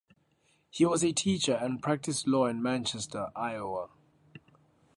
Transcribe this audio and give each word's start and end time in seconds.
He 0.71 0.83
was 0.83 1.03
a 1.03 1.11
teacher 1.11 1.53
and 1.53 1.79
practiced 1.79 2.27
law 2.27 2.47
in 2.47 2.59
Manchester, 2.63 3.29
Iowa. 3.35 3.89